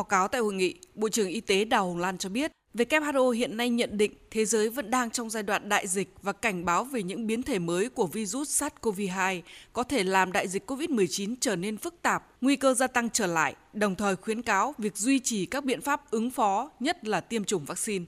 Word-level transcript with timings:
Báo 0.00 0.04
cáo 0.04 0.28
tại 0.28 0.40
hội 0.40 0.54
nghị, 0.54 0.74
Bộ 0.94 1.08
trưởng 1.08 1.28
Y 1.28 1.40
tế 1.40 1.64
Đào 1.64 1.86
Hồng 1.86 1.98
Lan 1.98 2.18
cho 2.18 2.28
biết, 2.28 2.52
WHO 2.74 3.30
hiện 3.30 3.56
nay 3.56 3.70
nhận 3.70 3.98
định 3.98 4.12
thế 4.30 4.44
giới 4.44 4.68
vẫn 4.68 4.90
đang 4.90 5.10
trong 5.10 5.30
giai 5.30 5.42
đoạn 5.42 5.68
đại 5.68 5.86
dịch 5.86 6.08
và 6.22 6.32
cảnh 6.32 6.64
báo 6.64 6.84
về 6.84 7.02
những 7.02 7.26
biến 7.26 7.42
thể 7.42 7.58
mới 7.58 7.88
của 7.88 8.06
virus 8.06 8.62
SARS-CoV-2 8.62 9.40
có 9.72 9.82
thể 9.82 10.04
làm 10.04 10.32
đại 10.32 10.48
dịch 10.48 10.70
COVID-19 10.70 11.34
trở 11.40 11.56
nên 11.56 11.76
phức 11.76 12.02
tạp, 12.02 12.26
nguy 12.40 12.56
cơ 12.56 12.74
gia 12.74 12.86
tăng 12.86 13.10
trở 13.10 13.26
lại, 13.26 13.54
đồng 13.72 13.94
thời 13.94 14.16
khuyến 14.16 14.42
cáo 14.42 14.74
việc 14.78 14.96
duy 14.96 15.18
trì 15.18 15.46
các 15.46 15.64
biện 15.64 15.80
pháp 15.80 16.10
ứng 16.10 16.30
phó, 16.30 16.70
nhất 16.80 17.08
là 17.08 17.20
tiêm 17.20 17.44
chủng 17.44 17.64
vaccine. 17.64 18.04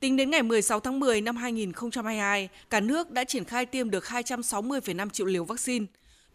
Tính 0.00 0.16
đến 0.16 0.30
ngày 0.30 0.42
16 0.42 0.80
tháng 0.80 1.00
10 1.00 1.20
năm 1.20 1.36
2022, 1.36 2.48
cả 2.70 2.80
nước 2.80 3.10
đã 3.10 3.24
triển 3.24 3.44
khai 3.44 3.66
tiêm 3.66 3.90
được 3.90 4.04
260,5 4.04 5.08
triệu 5.08 5.26
liều 5.26 5.44
vaccine. 5.44 5.86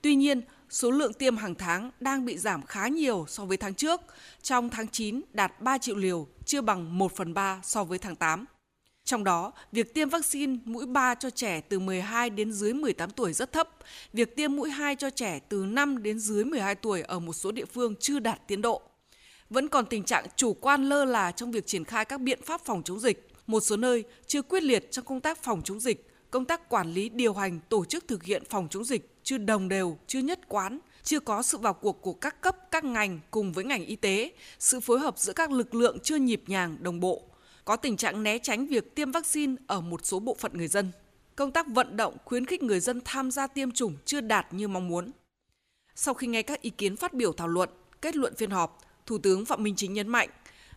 Tuy 0.02 0.16
nhiên, 0.16 0.42
số 0.72 0.92
lượng 0.92 1.14
tiêm 1.14 1.38
hàng 1.38 1.56
tháng 1.56 1.92
đang 2.00 2.26
bị 2.26 2.38
giảm 2.38 2.62
khá 2.66 2.88
nhiều 2.88 3.26
so 3.28 3.46
với 3.46 3.58
tháng 3.58 3.74
trước. 3.74 4.02
Trong 4.42 4.70
tháng 4.70 4.88
9 4.88 5.22
đạt 5.34 5.62
3 5.62 5.78
triệu 5.78 5.96
liều, 5.96 6.28
chưa 6.46 6.62
bằng 6.62 6.98
1 6.98 7.16
phần 7.16 7.34
3 7.34 7.62
so 7.64 7.84
với 7.84 7.98
tháng 7.98 8.16
8. 8.16 8.46
Trong 9.06 9.24
đó, 9.24 9.52
việc 9.72 9.94
tiêm 9.94 10.10
vaccine 10.10 10.58
mũi 10.66 10.86
3 10.86 11.16
cho 11.16 11.30
trẻ 11.30 11.62
từ 11.62 11.80
12 11.80 12.30
đến 12.30 12.52
dưới 12.52 12.74
18 12.74 13.10
tuổi 13.10 13.34
rất 13.34 13.52
thấp. 13.52 13.70
Việc 14.14 14.36
tiêm 14.36 14.56
mũi 14.56 14.70
2 14.70 14.96
cho 14.96 15.10
trẻ 15.10 15.40
từ 15.50 15.66
5 15.66 16.04
đến 16.04 16.20
dưới 16.20 16.44
12 16.44 16.76
tuổi 16.76 17.02
ở 17.02 17.20
một 17.20 17.34
số 17.34 17.52
địa 17.52 17.66
phương 17.66 17.96
chưa 18.00 18.20
đạt 18.20 18.48
tiến 18.48 18.62
độ. 18.62 18.82
Vẫn 19.50 19.68
còn 19.68 19.86
tình 19.86 20.04
trạng 20.04 20.26
chủ 20.36 20.54
quan 20.54 20.90
lơ 20.90 21.06
là 21.06 21.32
trong 21.32 21.52
việc 21.52 21.68
triển 21.68 21.84
khai 21.84 22.06
các 22.06 22.22
biện 22.22 22.40
pháp 22.42 22.62
phòng 22.66 22.84
chống 22.84 23.00
dịch. 23.00 23.28
Một 23.48 23.60
số 23.60 23.78
nơi 23.78 24.04
chưa 24.28 24.42
quyết 24.42 24.64
liệt 24.64 24.92
trong 24.92 25.06
công 25.06 25.22
tác 25.22 25.44
phòng 25.44 25.62
chống 25.64 25.80
dịch, 25.80 26.12
công 26.32 26.46
tác 26.46 26.70
quản 26.70 26.94
lý 26.94 27.10
điều 27.10 27.34
hành 27.34 27.60
tổ 27.70 27.86
chức 27.86 28.08
thực 28.08 28.24
hiện 28.24 28.44
phòng 28.50 28.68
chống 28.70 28.86
dịch 28.86 29.11
chưa 29.24 29.38
đồng 29.38 29.70
đều, 29.70 29.98
chưa 30.08 30.20
nhất 30.20 30.40
quán, 30.48 30.80
chưa 31.04 31.20
có 31.20 31.42
sự 31.42 31.58
vào 31.58 31.74
cuộc 31.74 32.02
của 32.02 32.14
các 32.14 32.42
cấp, 32.42 32.58
các 32.72 32.84
ngành 32.84 33.20
cùng 33.32 33.54
với 33.54 33.64
ngành 33.64 33.86
y 33.86 33.96
tế, 33.96 34.32
sự 34.60 34.80
phối 34.80 35.00
hợp 35.00 35.18
giữa 35.18 35.34
các 35.34 35.52
lực 35.52 35.76
lượng 35.76 35.98
chưa 36.04 36.16
nhịp 36.16 36.44
nhàng, 36.48 36.78
đồng 36.80 37.00
bộ. 37.00 37.22
Có 37.66 37.76
tình 37.76 37.98
trạng 37.98 38.24
né 38.24 38.38
tránh 38.38 38.68
việc 38.68 38.96
tiêm 38.96 39.12
vaccine 39.12 39.56
ở 39.68 39.82
một 39.82 40.06
số 40.06 40.20
bộ 40.20 40.36
phận 40.40 40.58
người 40.58 40.68
dân. 40.68 40.92
Công 41.36 41.52
tác 41.52 41.68
vận 41.68 41.98
động 41.98 42.18
khuyến 42.26 42.46
khích 42.46 42.64
người 42.64 42.80
dân 42.80 43.02
tham 43.06 43.32
gia 43.32 43.48
tiêm 43.48 43.72
chủng 43.72 43.98
chưa 44.06 44.22
đạt 44.22 44.54
như 44.54 44.68
mong 44.68 44.88
muốn. 44.88 45.12
Sau 45.96 46.14
khi 46.14 46.28
nghe 46.28 46.42
các 46.42 46.62
ý 46.62 46.70
kiến 46.70 46.96
phát 46.96 47.14
biểu 47.14 47.34
thảo 47.34 47.48
luận, 47.48 47.70
kết 48.02 48.16
luận 48.16 48.36
phiên 48.36 48.50
họp, 48.50 48.80
Thủ 49.06 49.18
tướng 49.18 49.46
Phạm 49.46 49.64
Minh 49.64 49.76
Chính 49.76 49.94
nhấn 49.94 50.08
mạnh, 50.08 50.30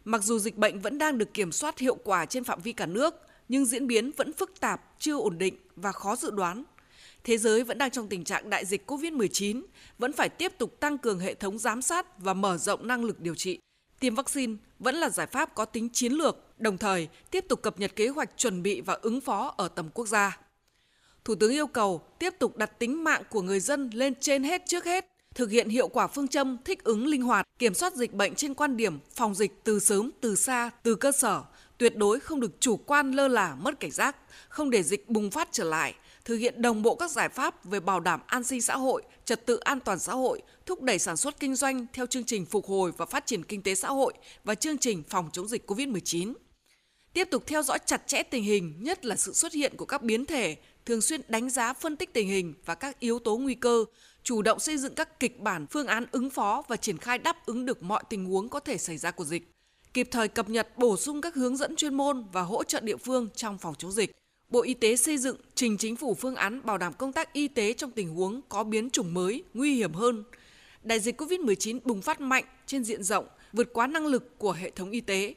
mặc 0.04 0.22
dù 0.22 0.38
dịch 0.38 0.56
bệnh 0.56 0.80
vẫn 0.80 0.98
đang 0.98 1.18
được 1.18 1.34
kiểm 1.34 1.52
soát 1.52 1.78
hiệu 1.78 1.94
quả 2.04 2.26
trên 2.26 2.44
phạm 2.44 2.60
vi 2.60 2.72
cả 2.72 2.86
nước, 2.86 3.14
nhưng 3.48 3.66
diễn 3.66 3.86
biến 3.86 4.10
vẫn 4.16 4.32
phức 4.32 4.60
tạp, 4.60 4.80
chưa 4.98 5.16
ổn 5.16 5.38
định 5.38 5.56
và 5.76 5.92
khó 5.92 6.16
dự 6.16 6.30
đoán 6.30 6.64
thế 7.24 7.38
giới 7.38 7.64
vẫn 7.64 7.78
đang 7.78 7.90
trong 7.90 8.08
tình 8.08 8.24
trạng 8.24 8.50
đại 8.50 8.64
dịch 8.64 8.90
COVID-19, 8.90 9.62
vẫn 9.98 10.12
phải 10.12 10.28
tiếp 10.28 10.52
tục 10.58 10.80
tăng 10.80 10.98
cường 10.98 11.18
hệ 11.18 11.34
thống 11.34 11.58
giám 11.58 11.82
sát 11.82 12.18
và 12.18 12.34
mở 12.34 12.56
rộng 12.56 12.86
năng 12.86 13.04
lực 13.04 13.20
điều 13.20 13.34
trị. 13.34 13.58
Tiêm 14.00 14.14
vaccine 14.14 14.56
vẫn 14.78 14.94
là 14.94 15.10
giải 15.10 15.26
pháp 15.26 15.54
có 15.54 15.64
tính 15.64 15.88
chiến 15.92 16.12
lược, 16.12 16.36
đồng 16.58 16.78
thời 16.78 17.08
tiếp 17.30 17.44
tục 17.48 17.62
cập 17.62 17.80
nhật 17.80 17.96
kế 17.96 18.08
hoạch 18.08 18.30
chuẩn 18.36 18.62
bị 18.62 18.80
và 18.80 18.98
ứng 19.02 19.20
phó 19.20 19.54
ở 19.56 19.68
tầm 19.68 19.88
quốc 19.94 20.08
gia. 20.08 20.38
Thủ 21.24 21.34
tướng 21.34 21.52
yêu 21.52 21.66
cầu 21.66 22.02
tiếp 22.18 22.34
tục 22.38 22.56
đặt 22.56 22.78
tính 22.78 23.04
mạng 23.04 23.22
của 23.30 23.42
người 23.42 23.60
dân 23.60 23.90
lên 23.94 24.14
trên 24.20 24.44
hết 24.44 24.62
trước 24.66 24.84
hết, 24.84 25.06
thực 25.34 25.50
hiện 25.50 25.68
hiệu 25.68 25.88
quả 25.88 26.06
phương 26.06 26.28
châm 26.28 26.58
thích 26.64 26.84
ứng 26.84 27.06
linh 27.06 27.22
hoạt, 27.22 27.48
kiểm 27.58 27.74
soát 27.74 27.94
dịch 27.94 28.12
bệnh 28.12 28.34
trên 28.34 28.54
quan 28.54 28.76
điểm 28.76 28.98
phòng 29.14 29.34
dịch 29.34 29.64
từ 29.64 29.80
sớm, 29.80 30.10
từ 30.20 30.36
xa, 30.36 30.70
từ 30.82 30.94
cơ 30.94 31.12
sở, 31.12 31.42
tuyệt 31.78 31.96
đối 31.96 32.20
không 32.20 32.40
được 32.40 32.60
chủ 32.60 32.76
quan 32.76 33.12
lơ 33.12 33.28
là 33.28 33.54
mất 33.54 33.80
cảnh 33.80 33.90
giác, 33.90 34.16
không 34.48 34.70
để 34.70 34.82
dịch 34.82 35.08
bùng 35.08 35.30
phát 35.30 35.48
trở 35.52 35.64
lại, 35.64 35.94
thực 36.24 36.36
hiện 36.36 36.62
đồng 36.62 36.82
bộ 36.82 36.94
các 36.94 37.10
giải 37.10 37.28
pháp 37.28 37.64
về 37.64 37.80
bảo 37.80 38.00
đảm 38.00 38.20
an 38.26 38.44
sinh 38.44 38.62
xã 38.62 38.76
hội, 38.76 39.02
trật 39.24 39.46
tự 39.46 39.56
an 39.56 39.80
toàn 39.80 39.98
xã 39.98 40.12
hội, 40.12 40.42
thúc 40.66 40.82
đẩy 40.82 40.98
sản 40.98 41.16
xuất 41.16 41.40
kinh 41.40 41.54
doanh 41.54 41.86
theo 41.92 42.06
chương 42.06 42.24
trình 42.24 42.46
phục 42.46 42.66
hồi 42.66 42.92
và 42.96 43.06
phát 43.06 43.26
triển 43.26 43.44
kinh 43.44 43.62
tế 43.62 43.74
xã 43.74 43.88
hội 43.88 44.12
và 44.44 44.54
chương 44.54 44.78
trình 44.78 45.02
phòng 45.08 45.30
chống 45.32 45.48
dịch 45.48 45.70
COVID-19. 45.70 46.34
Tiếp 47.12 47.28
tục 47.30 47.46
theo 47.46 47.62
dõi 47.62 47.78
chặt 47.86 48.02
chẽ 48.06 48.22
tình 48.22 48.44
hình, 48.44 48.74
nhất 48.78 49.04
là 49.04 49.16
sự 49.16 49.32
xuất 49.32 49.52
hiện 49.52 49.76
của 49.76 49.86
các 49.86 50.02
biến 50.02 50.26
thể, 50.26 50.56
thường 50.86 51.00
xuyên 51.00 51.20
đánh 51.28 51.50
giá 51.50 51.72
phân 51.72 51.96
tích 51.96 52.12
tình 52.12 52.28
hình 52.28 52.54
và 52.64 52.74
các 52.74 53.00
yếu 53.00 53.18
tố 53.18 53.36
nguy 53.36 53.54
cơ, 53.54 53.84
chủ 54.22 54.42
động 54.42 54.60
xây 54.60 54.78
dựng 54.78 54.94
các 54.94 55.20
kịch 55.20 55.40
bản 55.40 55.66
phương 55.66 55.86
án 55.86 56.06
ứng 56.12 56.30
phó 56.30 56.62
và 56.68 56.76
triển 56.76 56.98
khai 56.98 57.18
đáp 57.18 57.46
ứng 57.46 57.66
được 57.66 57.82
mọi 57.82 58.02
tình 58.10 58.24
huống 58.24 58.48
có 58.48 58.60
thể 58.60 58.78
xảy 58.78 58.98
ra 58.98 59.10
của 59.10 59.24
dịch 59.24 59.53
kịp 59.94 60.08
thời 60.10 60.28
cập 60.28 60.50
nhật 60.50 60.78
bổ 60.78 60.96
sung 60.96 61.20
các 61.20 61.34
hướng 61.34 61.56
dẫn 61.56 61.76
chuyên 61.76 61.94
môn 61.94 62.24
và 62.32 62.42
hỗ 62.42 62.64
trợ 62.64 62.80
địa 62.80 62.96
phương 62.96 63.28
trong 63.34 63.58
phòng 63.58 63.74
chống 63.78 63.92
dịch 63.92 64.10
Bộ 64.48 64.62
Y 64.62 64.74
tế 64.74 64.96
xây 64.96 65.18
dựng 65.18 65.36
trình 65.54 65.78
chính 65.78 65.96
phủ 65.96 66.14
phương 66.14 66.36
án 66.36 66.60
bảo 66.64 66.78
đảm 66.78 66.92
công 66.92 67.12
tác 67.12 67.32
y 67.32 67.48
tế 67.48 67.72
trong 67.72 67.90
tình 67.90 68.14
huống 68.14 68.40
có 68.48 68.64
biến 68.64 68.90
chủng 68.90 69.14
mới, 69.14 69.42
nguy 69.54 69.74
hiểm 69.74 69.92
hơn. 69.92 70.24
Đại 70.82 71.00
dịch 71.00 71.20
COVID-19 71.20 71.78
bùng 71.84 72.02
phát 72.02 72.20
mạnh 72.20 72.44
trên 72.66 72.84
diện 72.84 73.02
rộng, 73.02 73.26
vượt 73.52 73.72
quá 73.72 73.86
năng 73.86 74.06
lực 74.06 74.38
của 74.38 74.52
hệ 74.52 74.70
thống 74.70 74.90
y 74.90 75.00
tế. 75.00 75.34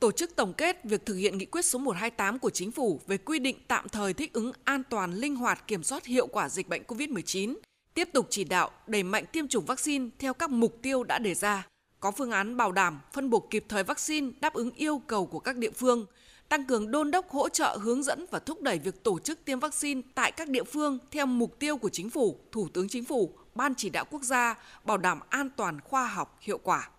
Tổ 0.00 0.12
chức 0.12 0.36
tổng 0.36 0.52
kết 0.52 0.84
việc 0.84 1.06
thực 1.06 1.14
hiện 1.14 1.38
nghị 1.38 1.44
quyết 1.44 1.64
số 1.64 1.78
128 1.78 2.38
của 2.38 2.50
chính 2.50 2.70
phủ 2.70 3.00
về 3.06 3.18
quy 3.18 3.38
định 3.38 3.56
tạm 3.68 3.88
thời 3.88 4.14
thích 4.14 4.32
ứng 4.32 4.52
an 4.64 4.82
toàn, 4.90 5.14
linh 5.14 5.36
hoạt 5.36 5.66
kiểm 5.66 5.82
soát 5.82 6.06
hiệu 6.06 6.26
quả 6.26 6.48
dịch 6.48 6.68
bệnh 6.68 6.82
COVID-19, 6.82 7.54
tiếp 7.94 8.08
tục 8.12 8.26
chỉ 8.30 8.44
đạo 8.44 8.70
đẩy 8.86 9.02
mạnh 9.02 9.24
tiêm 9.32 9.48
chủng 9.48 9.64
vaccine 9.64 10.08
theo 10.18 10.34
các 10.34 10.50
mục 10.50 10.78
tiêu 10.82 11.04
đã 11.04 11.18
đề 11.18 11.34
ra, 11.34 11.66
có 12.00 12.10
phương 12.10 12.30
án 12.30 12.56
bảo 12.56 12.72
đảm 12.72 13.00
phân 13.12 13.30
bổ 13.30 13.40
kịp 13.50 13.64
thời 13.68 13.84
vaccine 13.84 14.30
đáp 14.40 14.54
ứng 14.54 14.70
yêu 14.70 15.02
cầu 15.06 15.26
của 15.26 15.40
các 15.40 15.56
địa 15.56 15.70
phương– 15.70 16.06
tăng 16.48 16.64
cường 16.64 16.90
đôn 16.90 17.10
đốc 17.10 17.30
hỗ 17.30 17.48
trợ 17.48 17.78
hướng 17.82 18.02
dẫn 18.02 18.26
và 18.30 18.38
thúc 18.38 18.62
đẩy 18.62 18.78
việc 18.78 19.04
tổ 19.04 19.18
chức 19.18 19.44
tiêm 19.44 19.60
vaccine 19.60 20.00
tại 20.14 20.32
các 20.32 20.48
địa 20.48 20.64
phương 20.64 20.98
theo 21.10 21.26
mục 21.26 21.58
tiêu 21.58 21.76
của 21.76 21.88
chính 21.88 22.10
phủ, 22.10 22.38
thủ 22.52 22.68
tướng 22.72 22.88
chính 22.88 23.04
phủ, 23.04 23.34
ban 23.54 23.74
chỉ 23.74 23.90
đạo 23.90 24.04
quốc 24.10 24.22
gia 24.22 24.58
bảo 24.84 24.98
đảm 24.98 25.20
an 25.28 25.50
toàn 25.56 25.80
khoa 25.80 26.06
học 26.06 26.38
hiệu 26.40 26.58
quả. 26.58 26.90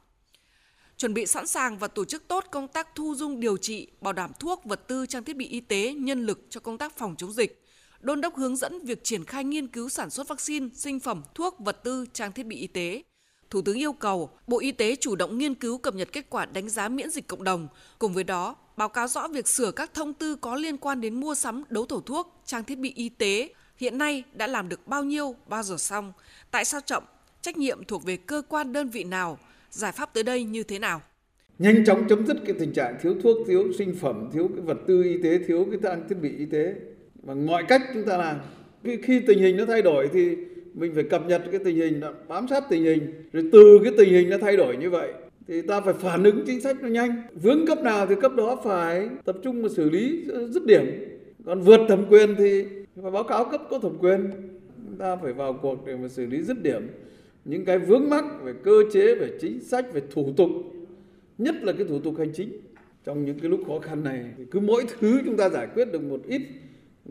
Chuẩn 0.97 1.13
bị 1.13 1.25
sẵn 1.25 1.47
sàng 1.47 1.77
và 1.77 1.87
tổ 1.87 2.05
chức 2.05 2.27
tốt 2.27 2.45
công 2.51 2.67
tác 2.67 2.95
thu 2.95 3.15
dung 3.15 3.39
điều 3.39 3.57
trị, 3.57 3.87
bảo 4.01 4.13
đảm 4.13 4.31
thuốc, 4.39 4.65
vật 4.65 4.87
tư, 4.87 5.05
trang 5.05 5.23
thiết 5.23 5.35
bị 5.35 5.47
y 5.47 5.59
tế, 5.59 5.93
nhân 5.93 6.25
lực 6.25 6.45
cho 6.49 6.59
công 6.59 6.77
tác 6.77 6.97
phòng 6.97 7.15
chống 7.17 7.33
dịch. 7.33 7.63
Đôn 7.99 8.21
đốc 8.21 8.35
hướng 8.35 8.55
dẫn 8.55 8.85
việc 8.85 9.03
triển 9.03 9.25
khai 9.25 9.43
nghiên 9.43 9.67
cứu 9.67 9.89
sản 9.89 10.09
xuất 10.09 10.27
vaccine, 10.27 10.67
sinh 10.73 10.99
phẩm, 10.99 11.23
thuốc, 11.35 11.59
vật 11.59 11.83
tư, 11.83 12.05
trang 12.13 12.31
thiết 12.31 12.45
bị 12.45 12.55
y 12.55 12.67
tế, 12.67 13.03
Thủ 13.49 13.61
tướng 13.61 13.77
yêu 13.77 13.93
cầu 13.93 14.29
Bộ 14.47 14.59
Y 14.59 14.71
tế 14.71 14.95
chủ 14.95 15.15
động 15.15 15.37
nghiên 15.37 15.55
cứu 15.55 15.77
cập 15.77 15.95
nhật 15.95 16.09
kết 16.11 16.25
quả 16.29 16.45
đánh 16.45 16.69
giá 16.69 16.89
miễn 16.89 17.09
dịch 17.09 17.27
cộng 17.27 17.43
đồng, 17.43 17.67
cùng 17.99 18.13
với 18.13 18.23
đó 18.23 18.55
báo 18.77 18.89
cáo 18.89 19.07
rõ 19.07 19.27
việc 19.27 19.47
sửa 19.47 19.71
các 19.71 19.93
thông 19.93 20.13
tư 20.13 20.35
có 20.35 20.55
liên 20.55 20.77
quan 20.77 21.01
đến 21.01 21.19
mua 21.19 21.35
sắm 21.35 21.63
đấu 21.69 21.85
thầu 21.85 22.01
thuốc, 22.01 22.41
trang 22.45 22.63
thiết 22.63 22.79
bị 22.79 22.93
y 22.95 23.09
tế. 23.09 23.49
Hiện 23.77 23.97
nay 23.97 24.23
đã 24.33 24.47
làm 24.47 24.69
được 24.69 24.87
bao 24.87 25.03
nhiêu, 25.03 25.35
bao 25.47 25.63
giờ 25.63 25.77
xong, 25.77 26.13
tại 26.51 26.65
sao 26.65 26.81
chậm, 26.85 27.03
trách 27.41 27.57
nhiệm 27.57 27.83
thuộc 27.83 28.03
về 28.03 28.17
cơ 28.17 28.41
quan 28.49 28.73
đơn 28.73 28.89
vị 28.89 29.03
nào, 29.03 29.37
giải 29.69 29.91
pháp 29.91 30.13
tới 30.13 30.23
đây 30.23 30.43
như 30.43 30.63
thế 30.63 30.79
nào? 30.79 31.01
Nhanh 31.59 31.85
chóng 31.85 32.07
chấm 32.09 32.27
dứt 32.27 32.37
cái 32.45 32.55
tình 32.59 32.73
trạng 32.73 32.97
thiếu 33.01 33.15
thuốc, 33.23 33.37
thiếu 33.47 33.73
sinh 33.77 33.95
phẩm, 34.01 34.29
thiếu 34.33 34.49
cái 34.55 34.61
vật 34.61 34.77
tư 34.87 35.03
y 35.03 35.23
tế, 35.23 35.39
thiếu 35.47 35.67
cái 35.71 35.79
trang 35.83 36.07
thiết 36.09 36.15
bị 36.21 36.37
y 36.37 36.45
tế. 36.45 36.73
Bằng 37.23 37.45
mọi 37.45 37.63
cách 37.67 37.81
chúng 37.93 38.05
ta 38.05 38.17
làm. 38.17 38.37
Khi, 38.83 38.97
khi 39.03 39.19
tình 39.27 39.39
hình 39.39 39.57
nó 39.57 39.65
thay 39.65 39.81
đổi 39.81 40.09
thì 40.13 40.35
mình 40.79 40.91
phải 40.95 41.03
cập 41.03 41.27
nhật 41.27 41.41
cái 41.51 41.59
tình 41.63 41.75
hình, 41.75 42.01
bám 42.27 42.47
sát 42.47 42.63
tình 42.69 42.83
hình, 42.83 43.13
rồi 43.33 43.49
từ 43.51 43.79
cái 43.83 43.93
tình 43.97 44.09
hình 44.09 44.29
nó 44.29 44.37
thay 44.37 44.57
đổi 44.57 44.77
như 44.77 44.89
vậy 44.89 45.13
thì 45.47 45.61
ta 45.61 45.81
phải 45.81 45.93
phản 45.93 46.23
ứng 46.23 46.43
chính 46.45 46.61
sách 46.61 46.77
nó 46.81 46.87
nhanh. 46.87 47.21
Vướng 47.33 47.65
cấp 47.67 47.83
nào 47.83 48.07
thì 48.07 48.15
cấp 48.21 48.31
đó 48.35 48.61
phải 48.63 49.09
tập 49.25 49.37
trung 49.43 49.61
và 49.61 49.69
xử 49.69 49.89
lý 49.89 50.25
dứt 50.49 50.65
điểm. 50.65 50.85
Còn 51.45 51.61
vượt 51.61 51.79
thẩm 51.89 52.05
quyền 52.09 52.35
thì 52.35 52.65
phải 53.01 53.11
báo 53.11 53.23
cáo 53.23 53.45
cấp 53.45 53.61
có 53.69 53.79
thẩm 53.79 53.97
quyền. 53.99 54.29
Chúng 54.85 54.97
ta 54.97 55.15
phải 55.15 55.33
vào 55.33 55.59
cuộc 55.61 55.85
để 55.85 55.95
mà 55.95 56.07
xử 56.07 56.25
lý 56.25 56.41
dứt 56.41 56.63
điểm. 56.63 56.87
Những 57.45 57.65
cái 57.65 57.79
vướng 57.79 58.09
mắc 58.09 58.25
về 58.43 58.53
cơ 58.63 58.83
chế 58.93 59.15
về 59.15 59.29
chính 59.41 59.59
sách 59.59 59.93
về 59.93 60.01
thủ 60.11 60.33
tục 60.37 60.49
nhất 61.37 61.55
là 61.61 61.73
cái 61.73 61.87
thủ 61.87 61.99
tục 61.99 62.17
hành 62.17 62.31
chính. 62.33 62.49
Trong 63.03 63.25
những 63.25 63.39
cái 63.39 63.49
lúc 63.49 63.61
khó 63.67 63.79
khăn 63.79 64.03
này 64.03 64.25
thì 64.37 64.43
cứ 64.51 64.59
mỗi 64.59 64.85
thứ 64.99 65.19
chúng 65.25 65.37
ta 65.37 65.49
giải 65.49 65.67
quyết 65.73 65.91
được 65.91 66.03
một 66.03 66.21
ít 66.27 66.41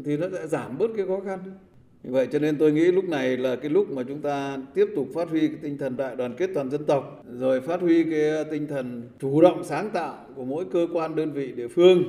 thì 0.05 0.17
nó 0.17 0.27
sẽ 0.33 0.47
giảm 0.47 0.79
bớt 0.79 0.91
cái 0.97 1.07
khó 1.07 1.21
khăn. 1.21 1.39
Vì 2.03 2.11
vậy 2.11 2.29
cho 2.33 2.39
nên 2.39 2.59
tôi 2.59 2.73
nghĩ 2.73 2.85
lúc 2.85 3.05
này 3.05 3.37
là 3.37 3.57
cái 3.57 3.71
lúc 3.71 3.91
mà 3.91 4.03
chúng 4.03 4.21
ta 4.21 4.59
tiếp 4.75 4.87
tục 4.97 5.09
phát 5.15 5.29
huy 5.29 5.41
cái 5.41 5.57
tinh 5.63 5.79
thần 5.79 5.97
đại 5.97 6.17
đoàn 6.17 6.35
kết 6.37 6.51
toàn 6.55 6.71
dân 6.71 6.85
tộc, 6.85 7.25
rồi 7.33 7.61
phát 7.61 7.81
huy 7.81 8.05
cái 8.05 8.45
tinh 8.51 8.67
thần 8.67 9.03
chủ 9.21 9.41
động 9.41 9.65
sáng 9.65 9.91
tạo 9.91 10.27
của 10.37 10.45
mỗi 10.45 10.65
cơ 10.73 10.87
quan 10.93 11.17
đơn 11.17 11.33
vị 11.33 11.53
địa 11.53 11.69
phương, 11.69 12.03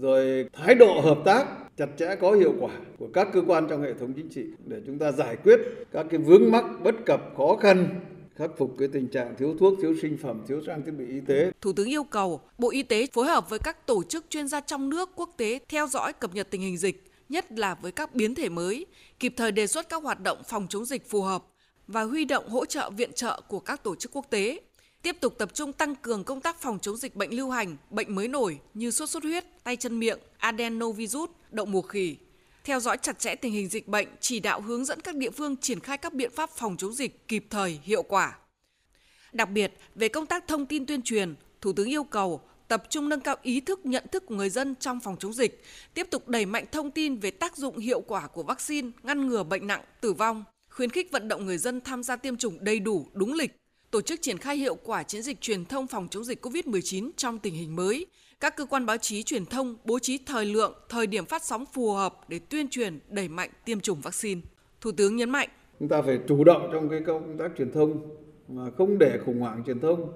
rồi 0.00 0.48
thái 0.52 0.74
độ 0.74 1.00
hợp 1.00 1.18
tác 1.24 1.46
chặt 1.76 1.88
chẽ 1.96 2.16
có 2.20 2.32
hiệu 2.32 2.54
quả 2.60 2.72
của 2.98 3.08
các 3.12 3.28
cơ 3.32 3.42
quan 3.46 3.66
trong 3.68 3.82
hệ 3.82 3.94
thống 3.94 4.12
chính 4.16 4.28
trị 4.28 4.44
để 4.66 4.80
chúng 4.86 4.98
ta 4.98 5.12
giải 5.12 5.36
quyết 5.36 5.60
các 5.92 6.06
cái 6.10 6.20
vướng 6.20 6.50
mắc 6.50 6.64
bất 6.82 6.94
cập 7.06 7.20
khó 7.36 7.56
khăn 7.56 8.00
khắc 8.36 8.50
phục 8.58 8.74
cái 8.78 8.88
tình 8.88 9.08
trạng 9.08 9.34
thiếu 9.36 9.54
thuốc, 9.58 9.74
thiếu 9.82 9.94
sinh 10.02 10.16
phẩm, 10.16 10.42
thiếu 10.48 10.60
trang 10.66 10.82
thiết 10.86 10.92
bị 10.98 11.04
y 11.08 11.20
tế. 11.26 11.50
Thủ 11.60 11.72
tướng 11.72 11.88
yêu 11.88 12.04
cầu 12.04 12.40
Bộ 12.58 12.70
Y 12.70 12.82
tế 12.82 13.06
phối 13.12 13.26
hợp 13.26 13.50
với 13.50 13.58
các 13.58 13.86
tổ 13.86 14.02
chức 14.02 14.24
chuyên 14.28 14.48
gia 14.48 14.60
trong 14.60 14.88
nước, 14.88 15.10
quốc 15.16 15.30
tế 15.36 15.58
theo 15.68 15.86
dõi 15.86 16.12
cập 16.12 16.34
nhật 16.34 16.50
tình 16.50 16.60
hình 16.60 16.76
dịch, 16.76 17.02
nhất 17.28 17.52
là 17.52 17.74
với 17.74 17.92
các 17.92 18.14
biến 18.14 18.34
thể 18.34 18.48
mới, 18.48 18.86
kịp 19.20 19.34
thời 19.36 19.52
đề 19.52 19.66
xuất 19.66 19.88
các 19.88 20.02
hoạt 20.02 20.20
động 20.20 20.42
phòng 20.48 20.66
chống 20.68 20.84
dịch 20.84 21.10
phù 21.10 21.22
hợp 21.22 21.44
và 21.86 22.02
huy 22.02 22.24
động 22.24 22.48
hỗ 22.48 22.66
trợ 22.66 22.90
viện 22.90 23.12
trợ 23.12 23.40
của 23.48 23.60
các 23.60 23.82
tổ 23.82 23.96
chức 23.96 24.12
quốc 24.14 24.26
tế. 24.30 24.60
Tiếp 25.02 25.16
tục 25.20 25.34
tập 25.38 25.50
trung 25.54 25.72
tăng 25.72 25.94
cường 25.94 26.24
công 26.24 26.40
tác 26.40 26.60
phòng 26.60 26.78
chống 26.78 26.96
dịch 26.96 27.16
bệnh 27.16 27.36
lưu 27.36 27.50
hành, 27.50 27.76
bệnh 27.90 28.14
mới 28.14 28.28
nổi 28.28 28.58
như 28.74 28.90
sốt 28.90 29.10
xuất 29.10 29.22
huyết, 29.22 29.44
tay 29.64 29.76
chân 29.76 29.98
miệng, 29.98 30.18
adenovirus, 30.38 31.30
đậu 31.50 31.66
mùa 31.66 31.82
khỉ. 31.82 32.16
Theo 32.64 32.80
dõi 32.80 32.98
chặt 33.02 33.18
chẽ 33.18 33.34
tình 33.34 33.52
hình 33.52 33.68
dịch 33.68 33.88
bệnh, 33.88 34.08
chỉ 34.20 34.40
đạo 34.40 34.60
hướng 34.60 34.84
dẫn 34.84 35.00
các 35.00 35.14
địa 35.14 35.30
phương 35.30 35.56
triển 35.56 35.80
khai 35.80 35.98
các 35.98 36.14
biện 36.14 36.30
pháp 36.34 36.50
phòng 36.50 36.76
chống 36.76 36.92
dịch 36.92 37.28
kịp 37.28 37.46
thời, 37.50 37.80
hiệu 37.82 38.02
quả. 38.02 38.38
Đặc 39.32 39.50
biệt, 39.50 39.72
về 39.94 40.08
công 40.08 40.26
tác 40.26 40.48
thông 40.48 40.66
tin 40.66 40.86
tuyên 40.86 41.02
truyền, 41.02 41.34
Thủ 41.60 41.72
tướng 41.72 41.88
yêu 41.88 42.04
cầu 42.04 42.40
tập 42.68 42.82
trung 42.90 43.08
nâng 43.08 43.20
cao 43.20 43.36
ý 43.42 43.60
thức 43.60 43.86
nhận 43.86 44.04
thức 44.12 44.26
của 44.26 44.34
người 44.34 44.50
dân 44.50 44.74
trong 44.80 45.00
phòng 45.00 45.16
chống 45.18 45.32
dịch, 45.32 45.62
tiếp 45.94 46.06
tục 46.10 46.28
đẩy 46.28 46.46
mạnh 46.46 46.64
thông 46.72 46.90
tin 46.90 47.16
về 47.16 47.30
tác 47.30 47.56
dụng 47.56 47.78
hiệu 47.78 48.00
quả 48.00 48.26
của 48.26 48.42
vaccine, 48.42 48.90
ngăn 49.02 49.26
ngừa 49.26 49.42
bệnh 49.42 49.66
nặng, 49.66 49.80
tử 50.00 50.12
vong, 50.12 50.44
khuyến 50.70 50.90
khích 50.90 51.12
vận 51.12 51.28
động 51.28 51.46
người 51.46 51.58
dân 51.58 51.80
tham 51.80 52.02
gia 52.02 52.16
tiêm 52.16 52.36
chủng 52.36 52.64
đầy 52.64 52.78
đủ, 52.78 53.06
đúng 53.12 53.32
lịch, 53.32 53.56
tổ 53.90 54.00
chức 54.00 54.22
triển 54.22 54.38
khai 54.38 54.56
hiệu 54.56 54.74
quả 54.74 55.02
chiến 55.02 55.22
dịch 55.22 55.40
truyền 55.40 55.64
thông 55.64 55.86
phòng 55.86 56.08
chống 56.10 56.24
dịch 56.24 56.46
COVID-19 56.46 57.10
trong 57.16 57.38
tình 57.38 57.54
hình 57.54 57.76
mới. 57.76 58.06
Các 58.40 58.56
cơ 58.56 58.64
quan 58.64 58.86
báo 58.86 58.96
chí 58.96 59.22
truyền 59.22 59.46
thông 59.46 59.76
bố 59.84 59.98
trí 59.98 60.18
thời 60.18 60.44
lượng, 60.44 60.74
thời 60.88 61.06
điểm 61.06 61.26
phát 61.26 61.44
sóng 61.44 61.64
phù 61.72 61.92
hợp 61.92 62.28
để 62.28 62.38
tuyên 62.38 62.68
truyền 62.68 62.98
đẩy 63.08 63.28
mạnh 63.28 63.50
tiêm 63.64 63.80
chủng 63.80 64.00
vaccine. 64.00 64.40
Thủ 64.80 64.92
tướng 64.92 65.16
nhấn 65.16 65.30
mạnh, 65.30 65.48
chúng 65.78 65.88
ta 65.88 66.02
phải 66.02 66.18
chủ 66.28 66.44
động 66.44 66.70
trong 66.72 66.88
cái 66.88 67.00
công 67.06 67.36
tác 67.38 67.48
truyền 67.58 67.72
thông 67.72 68.16
mà 68.48 68.70
không 68.78 68.98
để 68.98 69.18
khủng 69.26 69.40
hoảng 69.40 69.62
truyền 69.66 69.80
thông. 69.80 70.12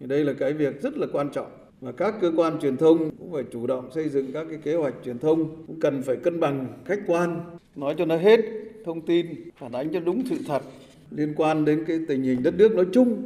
Thì 0.00 0.06
đây 0.06 0.24
là 0.24 0.32
cái 0.38 0.52
việc 0.52 0.82
rất 0.82 0.96
là 0.96 1.06
quan 1.12 1.30
trọng 1.30 1.63
và 1.84 1.92
các 1.92 2.14
cơ 2.20 2.32
quan 2.36 2.58
truyền 2.60 2.76
thông 2.76 3.10
cũng 3.18 3.32
phải 3.32 3.44
chủ 3.52 3.66
động 3.66 3.90
xây 3.94 4.08
dựng 4.08 4.32
các 4.32 4.46
cái 4.50 4.58
kế 4.62 4.74
hoạch 4.74 4.94
truyền 5.04 5.18
thông, 5.18 5.64
cũng 5.66 5.80
cần 5.80 6.02
phải 6.02 6.16
cân 6.16 6.40
bằng 6.40 6.66
khách 6.84 7.00
quan. 7.06 7.40
Nói 7.76 7.94
cho 7.98 8.04
nó 8.04 8.16
hết 8.16 8.40
thông 8.84 9.06
tin, 9.06 9.26
phản 9.56 9.72
ánh 9.72 9.88
cho 9.92 10.00
đúng 10.00 10.22
sự 10.30 10.36
thật 10.46 10.62
liên 11.10 11.34
quan 11.36 11.64
đến 11.64 11.84
cái 11.86 12.00
tình 12.08 12.22
hình 12.22 12.42
đất 12.42 12.54
nước 12.54 12.74
nói 12.74 12.86
chung, 12.92 13.22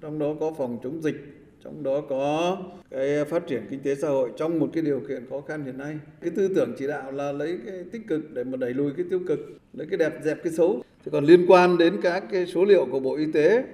trong 0.00 0.18
đó 0.18 0.34
có 0.40 0.52
phòng 0.58 0.78
chống 0.82 1.02
dịch, 1.02 1.16
trong 1.64 1.82
đó 1.82 2.00
có 2.08 2.56
cái 2.90 3.24
phát 3.24 3.46
triển 3.46 3.62
kinh 3.70 3.80
tế 3.80 3.94
xã 3.94 4.08
hội 4.08 4.30
trong 4.36 4.58
một 4.58 4.70
cái 4.72 4.82
điều 4.82 5.00
kiện 5.08 5.26
khó 5.30 5.40
khăn 5.40 5.64
hiện 5.64 5.78
nay. 5.78 5.98
Cái 6.20 6.30
tư 6.30 6.48
tưởng 6.54 6.74
chỉ 6.78 6.86
đạo 6.86 7.12
là 7.12 7.32
lấy 7.32 7.58
cái 7.66 7.84
tích 7.92 8.02
cực 8.08 8.34
để 8.34 8.44
mà 8.44 8.56
đẩy 8.56 8.74
lùi 8.74 8.92
cái 8.96 9.06
tiêu 9.10 9.20
cực, 9.28 9.38
lấy 9.72 9.86
cái 9.86 9.98
đẹp 9.98 10.12
dẹp 10.24 10.44
cái 10.44 10.52
xấu. 10.52 10.82
Thì 11.04 11.10
còn 11.12 11.24
liên 11.24 11.44
quan 11.48 11.78
đến 11.78 11.96
các 12.02 12.24
cái 12.32 12.46
số 12.46 12.64
liệu 12.64 12.86
của 12.90 13.00
bộ 13.00 13.16
y 13.16 13.32
tế, 13.32 13.64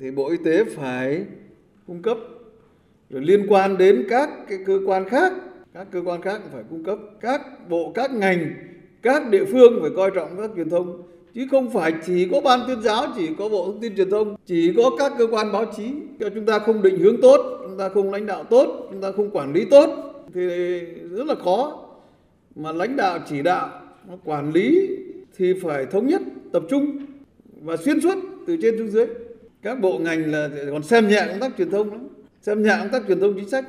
thì 0.00 0.10
bộ 0.10 0.30
y 0.30 0.36
tế 0.44 0.64
phải 0.64 1.24
cung 1.86 2.02
cấp 2.02 2.18
rồi 3.12 3.22
liên 3.22 3.46
quan 3.48 3.78
đến 3.78 4.06
các 4.08 4.30
cái 4.48 4.58
cơ 4.66 4.78
quan 4.86 5.08
khác, 5.08 5.32
các 5.74 5.86
cơ 5.90 6.02
quan 6.04 6.22
khác 6.22 6.40
phải 6.52 6.62
cung 6.70 6.84
cấp, 6.84 6.98
các 7.20 7.68
bộ, 7.68 7.92
các 7.94 8.10
ngành, 8.14 8.50
các 9.02 9.30
địa 9.30 9.44
phương 9.44 9.78
phải 9.80 9.90
coi 9.96 10.10
trọng 10.14 10.36
các 10.36 10.50
truyền 10.56 10.70
thông. 10.70 11.02
Chứ 11.34 11.46
không 11.50 11.70
phải 11.70 11.92
chỉ 12.06 12.28
có 12.32 12.40
ban 12.40 12.60
tuyên 12.66 12.82
giáo, 12.82 13.06
chỉ 13.16 13.28
có 13.38 13.48
bộ 13.48 13.66
thông 13.66 13.80
tin 13.80 13.96
truyền 13.96 14.10
thông, 14.10 14.36
chỉ 14.46 14.74
có 14.76 14.90
các 14.98 15.12
cơ 15.18 15.26
quan 15.26 15.52
báo 15.52 15.64
chí. 15.76 15.84
Cho 16.20 16.30
chúng 16.34 16.46
ta 16.46 16.58
không 16.58 16.82
định 16.82 16.98
hướng 16.98 17.20
tốt, 17.20 17.58
chúng 17.68 17.78
ta 17.78 17.88
không 17.88 18.12
lãnh 18.12 18.26
đạo 18.26 18.44
tốt, 18.44 18.88
chúng 18.92 19.00
ta 19.00 19.12
không 19.12 19.30
quản 19.30 19.52
lý 19.52 19.64
tốt, 19.64 19.90
thì 20.34 20.40
rất 21.10 21.26
là 21.26 21.34
khó. 21.34 21.88
Mà 22.54 22.72
lãnh 22.72 22.96
đạo 22.96 23.18
chỉ 23.28 23.42
đạo 23.42 23.70
quản 24.24 24.52
lý 24.52 24.88
thì 25.36 25.54
phải 25.62 25.86
thống 25.86 26.06
nhất, 26.06 26.22
tập 26.52 26.62
trung 26.70 26.96
và 27.62 27.76
xuyên 27.76 28.00
suốt 28.00 28.14
từ 28.46 28.56
trên 28.62 28.78
xuống 28.78 28.90
dưới. 28.90 29.06
Các 29.62 29.80
bộ 29.80 29.98
ngành 29.98 30.32
là 30.32 30.50
còn 30.70 30.82
xem 30.82 31.08
nhẹ 31.08 31.24
công 31.28 31.40
tác 31.40 31.52
truyền 31.58 31.70
thông 31.70 31.90
lắm 31.90 32.08
xem 32.42 32.62
nhà 32.62 32.78
công 32.78 32.88
tác 32.88 33.02
truyền 33.08 33.20
thông 33.20 33.34
chính 33.36 33.48
sách 33.48 33.64